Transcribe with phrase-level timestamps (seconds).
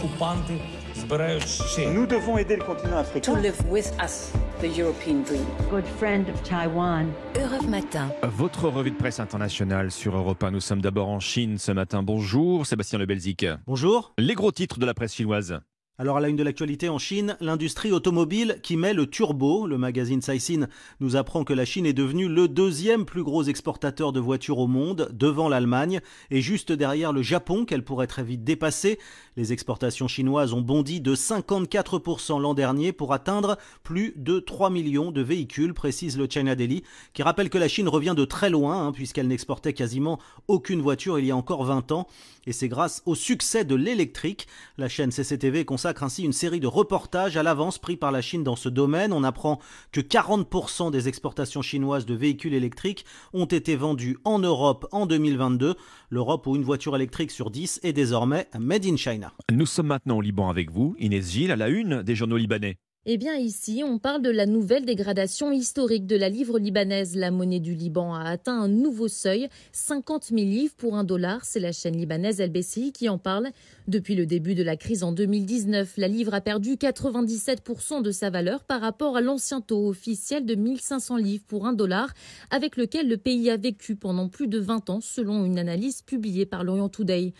[0.00, 0.54] окупанти
[0.96, 1.88] збирають ще.
[1.90, 3.34] Nous devons aider le continent africain.
[3.34, 4.14] to live with us
[4.60, 5.46] the European dream.
[5.70, 7.04] good friend of Taiwan.
[7.44, 8.06] Europe Matin.
[8.22, 10.50] Votre revue de presse internationale sur Europe 1.
[10.50, 12.02] Nous sommes d'abord en Chine ce matin.
[12.02, 13.46] Bonjour, Sébastien Le Belzic.
[13.66, 14.12] Bonjour.
[14.18, 15.60] Les gros titres de la presse chinoise.
[15.97, 19.67] Alors à la une de l'actualité en Chine, l'industrie automobile qui met le turbo.
[19.67, 20.67] Le magazine Caixin
[20.99, 24.67] nous apprend que la Chine est devenue le deuxième plus gros exportateur de voitures au
[24.67, 25.99] monde, devant l'Allemagne,
[26.31, 28.99] et juste derrière le Japon qu'elle pourrait très vite dépasser.
[29.35, 35.11] Les exportations chinoises ont bondi de 54% l'an dernier pour atteindre plus de 3 millions
[35.11, 38.87] de véhicules, précise le China Daily, qui rappelle que la Chine revient de très loin,
[38.87, 42.07] hein, puisqu'elle n'exportait quasiment aucune voiture il y a encore 20 ans.
[42.47, 44.47] Et c'est grâce au succès de l'électrique.
[44.77, 48.43] La chaîne CCTV consacre ainsi une série de reportages à l'avance pris par la Chine
[48.43, 49.13] dans ce domaine.
[49.13, 49.59] On apprend
[49.91, 55.75] que 40% des exportations chinoises de véhicules électriques ont été vendues en Europe en 2022.
[56.09, 59.33] L'Europe où une voiture électrique sur 10 est désormais made in China.
[59.51, 62.77] Nous sommes maintenant au Liban avec vous, Inès Gilles, à la une des journaux libanais.
[63.07, 67.15] Eh bien ici, on parle de la nouvelle dégradation historique de la livre libanaise.
[67.15, 71.43] La monnaie du Liban a atteint un nouveau seuil, 50 000 livres pour un dollar.
[71.43, 73.49] C'est la chaîne libanaise LBCI qui en parle.
[73.87, 78.29] Depuis le début de la crise en 2019, la livre a perdu 97% de sa
[78.29, 82.13] valeur par rapport à l'ancien taux officiel de 1500 livres pour un dollar,
[82.51, 86.45] avec lequel le pays a vécu pendant plus de 20 ans, selon une analyse publiée
[86.45, 87.33] par l'Orient Today.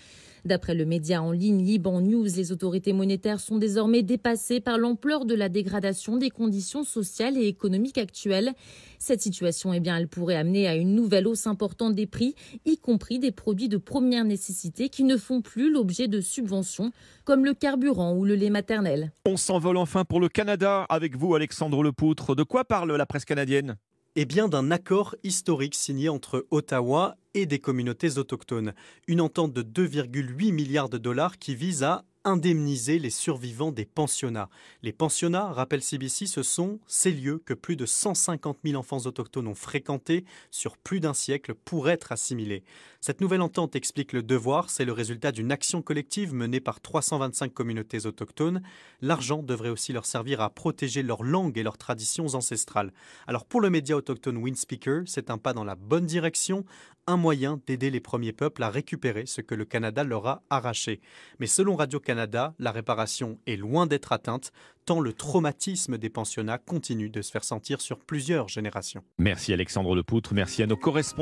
[0.44, 5.26] D'après le média en ligne Liban News, les autorités monétaires sont désormais dépassées par l'ampleur
[5.26, 8.54] de la dégradation des conditions sociales et économiques actuelles.
[8.98, 12.34] Cette situation, eh bien, elle pourrait amener à une nouvelle hausse importante des prix,
[12.66, 16.92] y compris des produits de première nécessité qui ne font plus l'objet de subventions,
[17.24, 19.12] comme le carburant ou le lait maternel.
[19.28, 22.36] On s'envole enfin pour le Canada avec vous, Alexandre Lepoutre.
[22.36, 23.78] De quoi parle la presse canadienne?
[24.18, 28.74] Eh bien, d'un accord historique signé entre Ottawa et des communautés autochtones.
[29.08, 34.50] Une entente de 2,8 milliards de dollars qui vise à indemniser les survivants des pensionnats.
[34.84, 39.48] Les pensionnats, rappelle CBC, ce sont ces lieux que plus de 150 000 enfants autochtones
[39.48, 42.64] ont fréquentés sur plus d'un siècle pour être assimilés.
[43.00, 47.52] Cette nouvelle entente explique le devoir, c'est le résultat d'une action collective menée par 325
[47.54, 48.62] communautés autochtones.
[49.02, 52.94] L'argent devrait aussi leur servir à protéger leur langue et leurs traditions ancestrales.
[53.26, 56.66] Alors pour le média autochtone Windspeaker, c'est un pas dans la bonne direction,
[57.12, 61.02] un moyen d'aider les premiers peuples à récupérer ce que le Canada leur a arraché.
[61.40, 64.52] Mais selon Radio-Canada, la réparation est loin d'être atteinte,
[64.86, 69.04] tant le traumatisme des pensionnats continue de se faire sentir sur plusieurs générations.
[69.18, 71.20] Merci Alexandre Lepoutre, merci à nos correspondants.